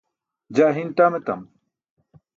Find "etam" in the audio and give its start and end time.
1.19-1.41